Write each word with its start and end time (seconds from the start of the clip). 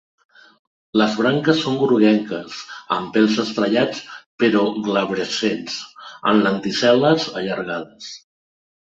Les 0.99 1.11
branques 1.17 1.59
són 1.65 1.73
groguenques 1.81 2.55
amb 2.95 3.11
pèls 3.17 3.35
estrellats 3.43 4.01
però 4.43 4.63
glabrescents, 4.87 5.75
amb 6.31 6.47
lenticel·les 6.47 7.27
allargades. 7.43 8.09